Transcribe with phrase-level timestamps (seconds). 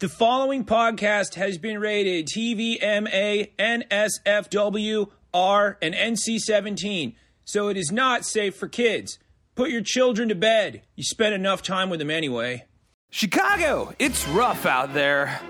[0.00, 7.90] The following podcast has been rated TVMA, NSFW, R, and NC 17, so it is
[7.90, 9.18] not safe for kids.
[9.56, 10.82] Put your children to bed.
[10.94, 12.66] You spend enough time with them anyway.
[13.10, 15.40] Chicago, it's rough out there.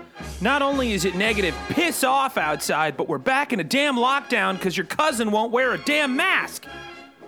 [0.41, 4.53] Not only is it negative piss off outside, but we're back in a damn lockdown
[4.53, 6.65] because your cousin won't wear a damn mask.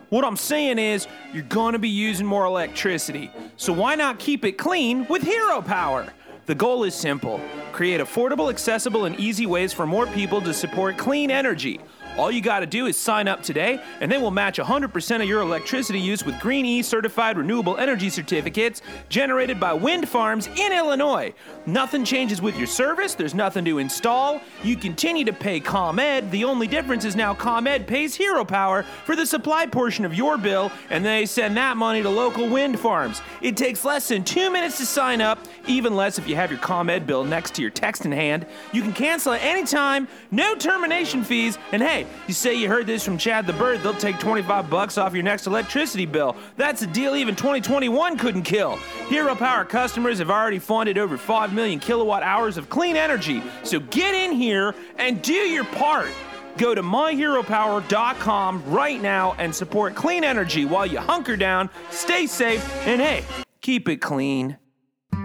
[0.10, 4.54] What I'm saying is, you're gonna be using more electricity, so why not keep it
[4.54, 6.12] clean with Hero Power?
[6.48, 7.40] The goal is simple
[7.72, 11.80] create affordable, accessible, and easy ways for more people to support clean energy.
[12.18, 15.28] All you got to do is sign up today, and then we'll match 100% of
[15.28, 20.74] your electricity use with Green E certified renewable energy certificates generated by wind farms in
[20.74, 21.34] Illinois.
[21.66, 24.42] Nothing changes with your service, there's nothing to install.
[24.62, 26.32] You continue to pay ComEd.
[26.32, 30.38] The only difference is now ComEd pays Hero Power for the supply portion of your
[30.38, 33.22] bill, and they send that money to local wind farms.
[33.42, 36.60] It takes less than two minutes to sign up, even less if you have your
[36.60, 38.46] ComEd bill next to your text in hand.
[38.74, 42.88] You can cancel at any time, no termination fees, and hey, you say you heard
[42.88, 46.36] this from Chad the Bird, they'll take 25 bucks off your next electricity bill.
[46.58, 48.78] That's a deal even 2021 couldn't kill.
[49.08, 53.80] Hero Power customers have already funded over 5 million kilowatt hours of clean energy, so
[53.80, 56.10] get in here and do your part.
[56.58, 62.64] Go to myheropower.com right now and support clean energy while you hunker down, stay safe,
[62.86, 63.24] and hey,
[63.62, 64.58] keep it clean.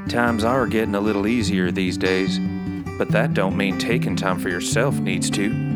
[0.09, 2.39] Times are getting a little easier these days,
[2.97, 5.76] but that don't mean taking time for yourself needs to.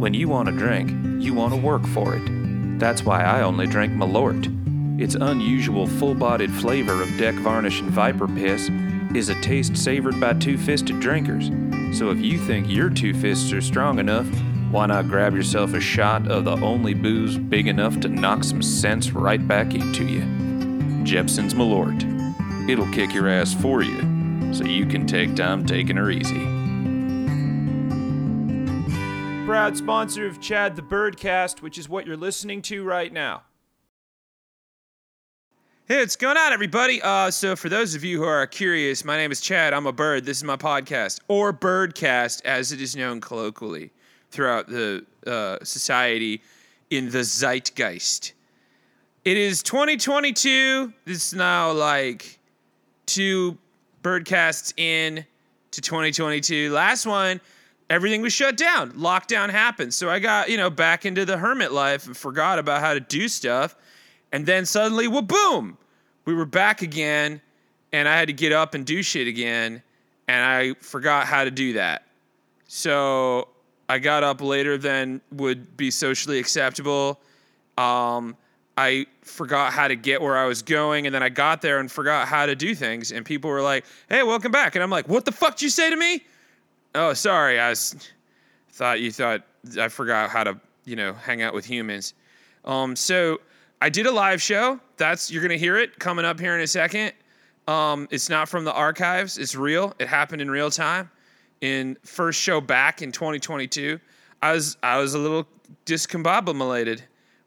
[0.00, 2.22] When you want a drink, you want to work for it.
[2.78, 4.46] That's why I only drink Malort.
[4.98, 8.70] Its unusual full-bodied flavor of deck varnish and viper piss
[9.14, 11.50] is a taste savored by two-fisted drinkers.
[11.98, 14.26] So if you think your two fists are strong enough,
[14.70, 18.62] why not grab yourself a shot of the only booze big enough to knock some
[18.62, 20.22] sense right back into you?
[21.04, 22.70] Jeppson's Malort.
[22.70, 26.59] It'll kick your ass for you, so you can take time taking her easy.
[29.50, 33.42] Proud sponsor of Chad the Birdcast, which is what you're listening to right now.
[35.88, 37.02] Hey, what's going on, everybody?
[37.02, 39.74] Uh, so, for those of you who are curious, my name is Chad.
[39.74, 40.24] I'm a bird.
[40.24, 43.90] This is my podcast, or Birdcast, as it is known colloquially
[44.30, 46.42] throughout the uh, society
[46.90, 48.34] in the zeitgeist.
[49.24, 50.92] It is 2022.
[51.06, 52.38] This is now like
[53.04, 53.58] two
[54.04, 55.26] Birdcasts in
[55.72, 56.70] to 2022.
[56.70, 57.40] Last one,
[57.90, 58.92] everything was shut down.
[58.92, 59.92] Lockdown happened.
[59.92, 63.00] So I got, you know, back into the hermit life and forgot about how to
[63.00, 63.74] do stuff.
[64.32, 65.76] And then suddenly, well, boom,
[66.24, 67.40] we were back again,
[67.92, 69.82] and I had to get up and do shit again,
[70.28, 72.06] and I forgot how to do that.
[72.68, 73.48] So
[73.88, 77.18] I got up later than would be socially acceptable.
[77.76, 78.36] Um,
[78.78, 81.90] I forgot how to get where I was going, and then I got there and
[81.90, 83.10] forgot how to do things.
[83.10, 85.70] And people were like, "Hey, welcome back," and I'm like, "What the fuck did you
[85.70, 86.22] say to me?"
[86.94, 87.94] Oh, sorry, I was,
[88.70, 89.42] thought you thought
[89.78, 92.14] I forgot how to, you know, hang out with humans.
[92.64, 93.40] Um, so
[93.80, 94.80] I did a live show.
[94.96, 97.12] That's you're gonna hear it coming up here in a second.
[97.68, 99.38] Um, it's not from the archives.
[99.38, 99.94] It's real.
[99.98, 101.10] It happened in real time.
[101.60, 104.00] In first show back in 2022,
[104.42, 105.46] I was I was a little
[105.86, 107.02] discombobulated,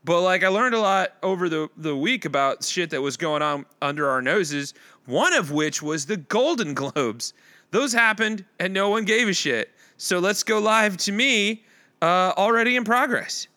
[0.05, 3.41] but like I learned a lot over the the week about shit that was going
[3.41, 4.73] on under our noses.
[5.05, 7.33] One of which was the Golden Globes.
[7.73, 9.71] Those happened and no one gave a shit.
[9.97, 11.63] So let's go live to me.
[12.03, 13.47] Uh, already in progress.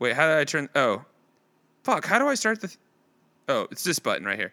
[0.00, 0.68] Wait, how did I turn?
[0.74, 1.04] Oh,
[1.84, 2.04] fuck.
[2.04, 2.66] How do I start the?
[2.66, 2.78] Th-
[3.48, 4.52] oh, it's this button right here.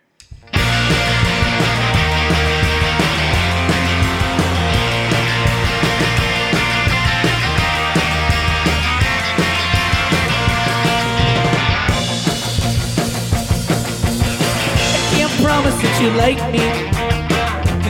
[15.41, 16.59] Promise that you like me,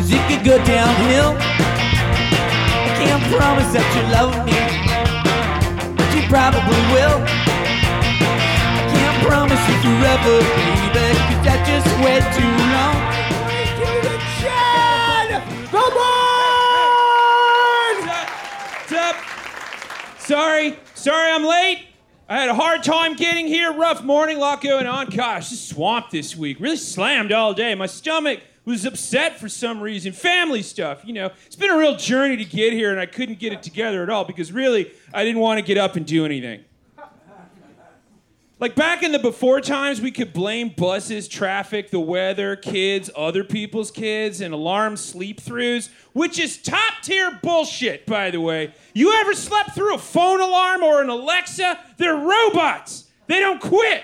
[0.08, 1.36] cause it could go downhill.
[1.38, 4.56] I can't promise that you love me,
[5.96, 7.20] but you probably will.
[8.72, 10.40] I can't promise you forever,
[10.96, 13.18] baby, cause that just way too long.
[20.20, 21.86] Sorry, sorry I'm late.
[22.28, 23.72] I had a hard time getting here.
[23.72, 25.06] Rough morning, lot going on.
[25.10, 27.76] Gosh, this swamp this week really slammed all day.
[27.76, 28.42] My stomach
[28.72, 30.12] was upset for some reason.
[30.12, 31.32] Family stuff, you know.
[31.46, 34.10] It's been a real journey to get here, and I couldn't get it together at
[34.10, 36.66] all because really I didn't want to get up and do anything.
[38.60, 43.44] Like back in the before times, we could blame buses, traffic, the weather, kids, other
[43.44, 48.74] people's kids, and alarm sleep throughs, which is top tier bullshit, by the way.
[48.96, 51.80] You ever slept through a phone alarm or an Alexa?
[51.98, 54.04] They're robots, they don't quit.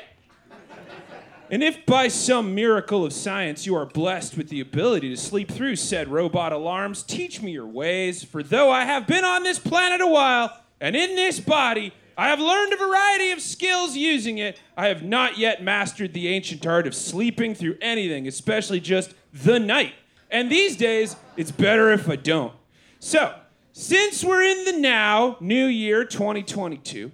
[1.53, 5.51] And if by some miracle of science you are blessed with the ability to sleep
[5.51, 9.59] through said robot alarms, teach me your ways, for though I have been on this
[9.59, 14.39] planet a while, and in this body, I have learned a variety of skills using
[14.39, 14.59] it.
[14.75, 19.59] I have not yet mastered the ancient art of sleeping through anything, especially just the
[19.59, 19.93] night.
[20.31, 22.53] And these days, it's better if I don't.
[22.97, 23.31] So,
[23.73, 27.11] since we're in the now, new year 2022,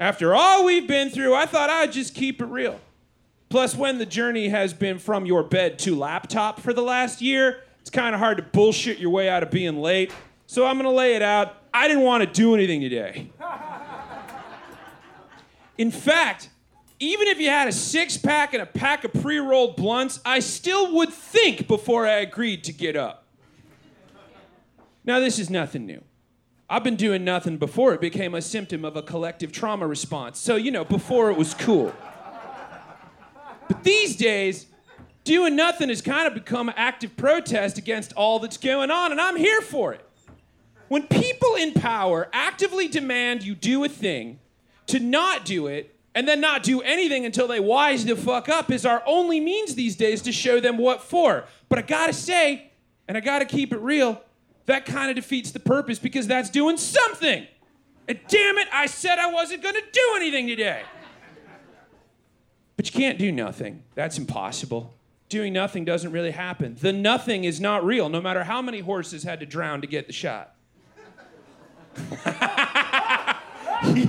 [0.00, 2.80] after all we've been through, I thought I'd just keep it real.
[3.52, 7.60] Plus, when the journey has been from your bed to laptop for the last year,
[7.82, 10.10] it's kind of hard to bullshit your way out of being late.
[10.46, 11.56] So I'm gonna lay it out.
[11.74, 13.30] I didn't want to do anything today.
[15.76, 16.48] In fact,
[16.98, 20.40] even if you had a six pack and a pack of pre rolled blunts, I
[20.40, 23.26] still would think before I agreed to get up.
[25.04, 26.02] Now, this is nothing new.
[26.70, 30.38] I've been doing nothing before it became a symptom of a collective trauma response.
[30.38, 31.92] So, you know, before it was cool.
[33.72, 34.66] But these days,
[35.24, 39.36] doing nothing has kind of become active protest against all that's going on, and I'm
[39.36, 40.06] here for it.
[40.88, 44.40] When people in power actively demand you do a thing,
[44.88, 48.70] to not do it and then not do anything until they wise the fuck up
[48.70, 51.44] is our only means these days to show them what for.
[51.70, 52.72] But I gotta say,
[53.08, 54.20] and I gotta keep it real,
[54.66, 57.46] that kind of defeats the purpose because that's doing something.
[58.06, 60.82] And damn it, I said I wasn't gonna do anything today.
[62.82, 63.84] But you can't do nothing.
[63.94, 64.92] That's impossible.
[65.28, 66.76] Doing nothing doesn't really happen.
[66.80, 70.08] The nothing is not real, no matter how many horses had to drown to get
[70.08, 70.56] the shot.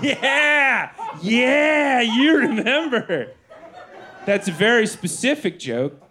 [0.01, 0.89] yeah,
[1.21, 3.33] yeah, you remember.
[4.25, 6.01] That's a very specific joke.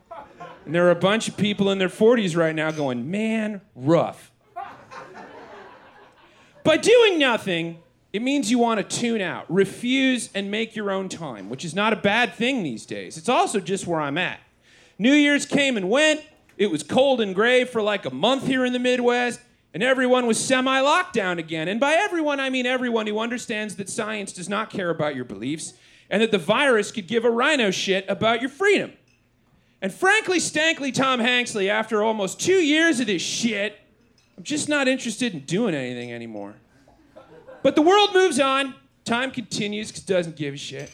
[0.64, 4.30] And there are a bunch of people in their 40s right now going, man, rough.
[6.62, 7.82] By doing nothing,
[8.12, 11.74] it means you want to tune out, refuse, and make your own time, which is
[11.74, 13.16] not a bad thing these days.
[13.16, 14.40] It's also just where I'm at.
[14.98, 16.22] New Year's came and went.
[16.58, 19.40] It was cold and gray for like a month here in the Midwest
[19.74, 21.68] and everyone was semi lockdown again.
[21.68, 25.24] And by everyone, I mean everyone who understands that science does not care about your
[25.24, 25.74] beliefs
[26.10, 28.92] and that the virus could give a rhino shit about your freedom.
[29.80, 33.78] And frankly, Stankly Tom Hanksley, after almost two years of this shit,
[34.36, 36.54] I'm just not interested in doing anything anymore.
[37.62, 38.74] But the world moves on,
[39.04, 40.90] time continues because doesn't give a shit.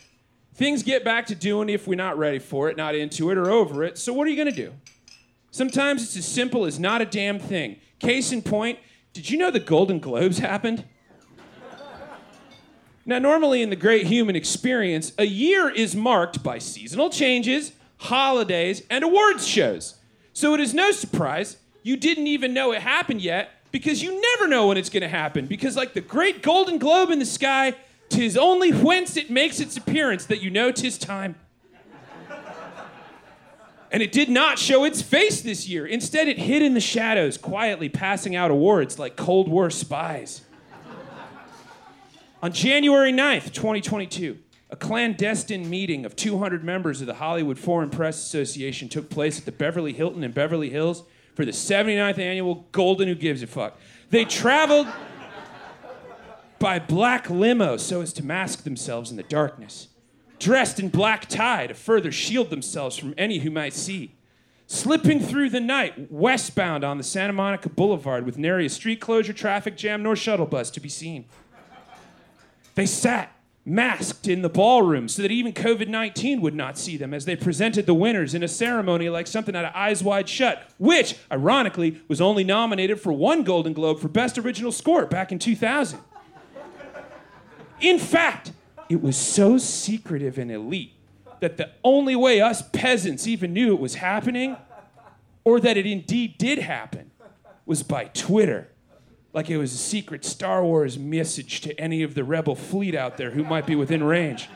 [0.55, 3.51] Things get back to doing if we're not ready for it, not into it, or
[3.51, 3.97] over it.
[3.97, 4.73] So what are you gonna do?
[5.51, 7.77] Sometimes it's as simple as not a damn thing.
[8.01, 8.79] Case in point,
[9.13, 10.85] did you know the Golden Globes happened?
[13.07, 18.83] Now, normally in the great human experience, a year is marked by seasonal changes, holidays,
[18.91, 19.95] and awards shows.
[20.35, 24.49] So it is no surprise you didn't even know it happened yet because you never
[24.49, 25.47] know when it's going to happen.
[25.47, 27.75] Because, like the great Golden Globe in the sky,
[28.09, 31.35] tis only whence it makes its appearance that you know tis time.
[33.91, 35.87] And it did not show its face this year.
[35.87, 40.43] Instead, it hid in the shadows, quietly passing out awards like Cold War spies.
[42.43, 44.39] On January 9th, 2022,
[44.71, 49.47] a clandestine meeting of 200 members of the Hollywood Foreign Press Association took place at
[49.47, 51.05] the Beverly Hilton in Beverly Hills
[51.39, 53.79] for the 79th annual Golden Who Gives a Fuck.
[54.11, 54.89] They traveled
[56.59, 59.87] by black limo so as to mask themselves in the darkness
[60.41, 64.17] dressed in black tie to further shield themselves from any who might see.
[64.67, 69.33] Slipping through the night, westbound on the Santa Monica Boulevard with nary a street closure,
[69.33, 71.25] traffic jam, nor shuttle bus to be seen.
[72.75, 73.33] They sat
[73.69, 77.37] masked in the ballroom so that even COVID 19 would not see them as they
[77.37, 82.01] presented the winners in a ceremony like something out of Eyes Wide Shut, which, ironically,
[82.09, 86.01] was only nominated for one Golden Globe for Best Original Score back in 2000.
[87.81, 88.53] In fact,
[88.89, 90.95] it was so secretive and elite
[91.41, 94.57] that the only way us peasants even knew it was happening,
[95.45, 97.11] or that it indeed did happen,
[97.65, 98.69] was by Twitter.
[99.33, 103.17] Like it was a secret Star Wars message to any of the rebel fleet out
[103.17, 104.49] there who might be within range,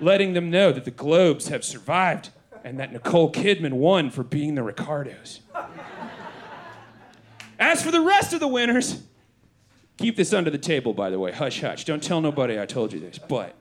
[0.00, 2.30] letting them know that the Globes have survived
[2.64, 5.40] and that Nicole Kidman won for being the Ricardos.
[7.58, 9.02] As for the rest of the winners,
[9.98, 11.32] Keep this under the table, by the way.
[11.32, 11.84] Hush, hush.
[11.84, 13.18] Don't tell nobody I told you this.
[13.18, 13.54] But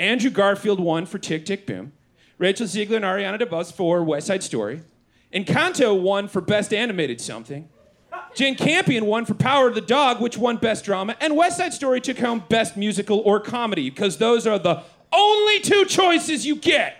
[0.00, 1.92] Andrew Garfield won for Tick, Tick, Boom.
[2.38, 4.80] Rachel Zegler and Ariana DeBose for West Side Story.
[5.32, 7.68] Encanto won for Best Animated Something.
[8.38, 11.16] Jane Campion won for Power of the Dog, which won Best Drama.
[11.20, 15.58] And West Side Story took home Best Musical or Comedy, because those are the only
[15.58, 16.98] two choices you get.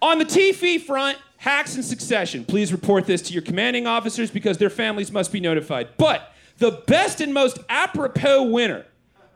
[0.00, 2.46] On the TV front, Hacks in succession.
[2.46, 5.88] Please report this to your commanding officers because their families must be notified.
[5.98, 8.86] But the best and most apropos winner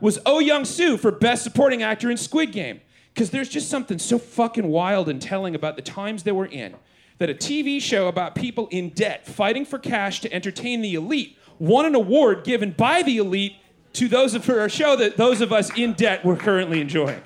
[0.00, 2.80] was Oh Young Soo for Best Supporting Actor in Squid Game.
[3.12, 6.76] Because there's just something so fucking wild and telling about the times that we're in
[7.18, 11.38] that a TV show about people in debt fighting for cash to entertain the elite
[11.58, 13.54] won an award given by the elite
[13.94, 17.23] to those of for a show that those of us in debt were currently enjoying.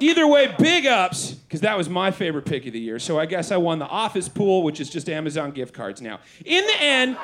[0.00, 3.00] Either way, big ups, because that was my favorite pick of the year.
[3.00, 6.20] So I guess I won the office pool, which is just Amazon gift cards now.
[6.44, 7.16] In the end,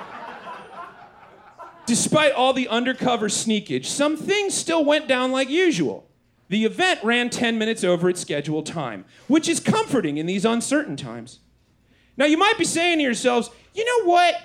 [1.86, 6.08] despite all the undercover sneakage, some things still went down like usual.
[6.54, 10.96] The event ran 10 minutes over its scheduled time, which is comforting in these uncertain
[10.96, 11.40] times.
[12.16, 14.36] Now, you might be saying to yourselves, you know what?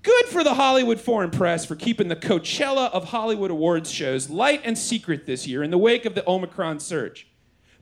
[0.00, 4.62] Good for the Hollywood Foreign Press for keeping the Coachella of Hollywood awards shows light
[4.64, 7.28] and secret this year in the wake of the Omicron surge.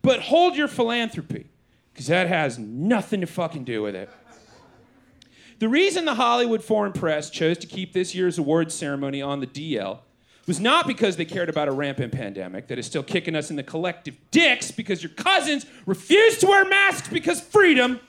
[0.02, 1.46] But hold your philanthropy,
[1.92, 4.10] because that has nothing to fucking do with it.
[5.60, 9.46] The reason the Hollywood Foreign Press chose to keep this year's awards ceremony on the
[9.46, 10.00] DL
[10.48, 13.56] was not because they cared about a rampant pandemic that is still kicking us in
[13.56, 18.00] the collective dicks because your cousins refuse to wear masks because freedom.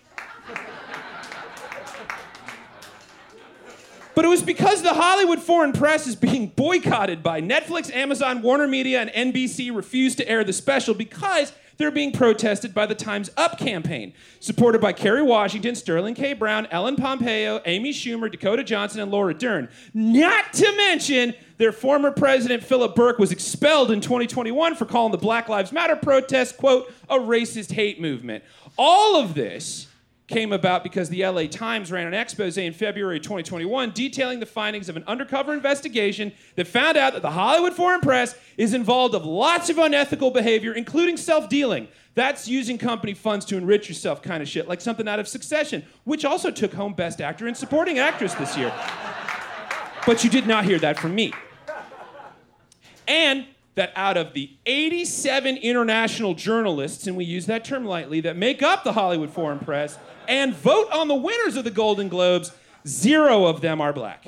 [4.16, 8.68] But it was because the Hollywood Foreign Press is being boycotted by Netflix, Amazon, Warner
[8.68, 13.32] Media, and NBC refused to air the special because they're being protested by the Time's
[13.38, 16.34] Up campaign, supported by Kerry Washington, Sterling K.
[16.34, 19.70] Brown, Ellen Pompeo, Amy Schumer, Dakota Johnson, and Laura Dern.
[19.94, 25.18] Not to mention their former president, Philip Berk, was expelled in 2021 for calling the
[25.18, 28.44] Black Lives Matter protest, quote, a racist hate movement.
[28.78, 29.88] All of this
[30.30, 34.88] came about because the LA Times ran an expose in February 2021 detailing the findings
[34.88, 39.26] of an undercover investigation that found out that the Hollywood Foreign Press is involved of
[39.26, 41.88] lots of unethical behavior, including self-dealing.
[42.14, 45.84] That's using company funds to enrich yourself kind of shit, like something out of Succession,
[46.04, 48.74] which also took home Best Actor and Supporting Actress this year.
[50.06, 51.34] But you did not hear that from me.
[53.08, 53.46] And
[53.76, 58.62] that out of the 87 international journalists, and we use that term lightly, that make
[58.62, 59.98] up the Hollywood Foreign Press,
[60.28, 62.52] and vote on the winners of the Golden Globes,
[62.88, 64.28] zero of them are black.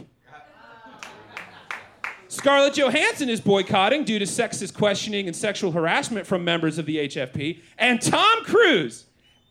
[2.28, 6.98] Scarlett Johansson is boycotting due to sexist questioning and sexual harassment from members of the
[6.98, 9.06] HFP, and Tom Cruise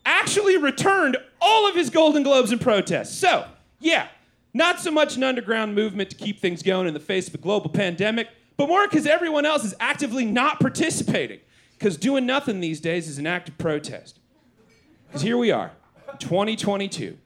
[0.07, 3.21] actually returned all of his Golden Globes in protest.
[3.21, 3.47] So,
[3.81, 4.09] yeah,
[4.55, 7.39] not so much an underground movement to keep things going in the face of a
[7.39, 8.29] global pandemic,
[8.61, 11.41] but more because everyone else is actively not participating.
[11.79, 14.19] Because doing nothing these days is an act of protest.
[15.07, 15.73] Because here we are.
[16.19, 17.17] 2022,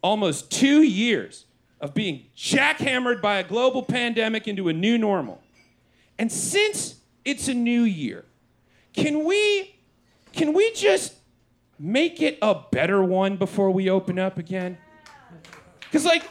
[0.00, 1.46] almost two years
[1.80, 5.42] of being jackhammered by a global pandemic into a new normal.
[6.20, 8.24] And since it's a new year,
[8.92, 9.74] can we
[10.34, 11.14] can we just
[11.80, 14.78] make it a better one before we open up again?
[15.90, 16.22] Cuz like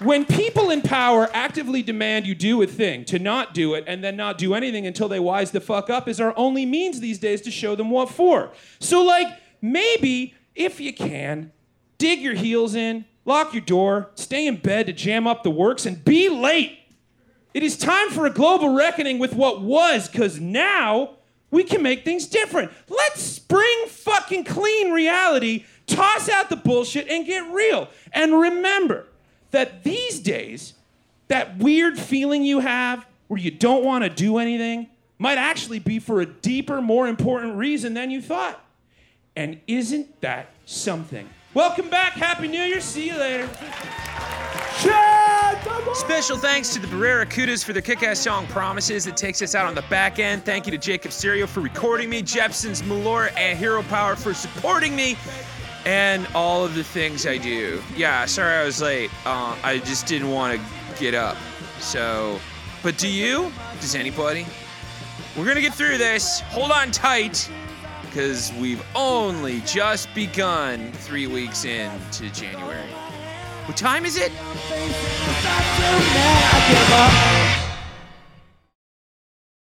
[0.00, 4.02] when people in power actively demand you do a thing, to not do it and
[4.02, 7.18] then not do anything until they wise the fuck up is our only means these
[7.18, 8.50] days to show them what for.
[8.80, 9.28] So like
[9.62, 11.52] maybe if you can,
[11.98, 15.86] dig your heels in, lock your door, stay in bed to jam up the works,
[15.86, 16.78] and be late.
[17.54, 21.16] It is time for a global reckoning with what was, because now
[21.50, 22.72] we can make things different.
[22.88, 27.88] Let's spring fucking clean reality, toss out the bullshit, and get real.
[28.12, 29.06] And remember
[29.54, 30.74] that these days,
[31.28, 35.98] that weird feeling you have where you don't want to do anything might actually be
[35.98, 38.60] for a deeper, more important reason than you thought.
[39.36, 41.28] And isn't that something?
[41.54, 42.12] Welcome back.
[42.14, 42.80] Happy New Year.
[42.80, 43.48] See you later.
[45.94, 49.66] Special thanks to the Barrera Barracudas for their kick-ass song Promises that takes us out
[49.66, 50.44] on the back end.
[50.44, 54.96] Thank you to Jacob Stereo for recording me, Jeppson's Malort, and Hero Power for supporting
[54.96, 55.16] me,
[55.84, 57.82] and all of the things I do.
[57.96, 59.10] Yeah, sorry I was late.
[59.26, 61.36] Uh, I just didn't want to get up.
[61.80, 62.38] So,
[62.82, 63.52] but do you?
[63.80, 64.46] Does anybody?
[65.36, 66.40] We're gonna get through this.
[66.40, 67.50] Hold on tight
[68.02, 72.88] because we've only just begun three weeks into January.
[73.66, 74.30] What time is it?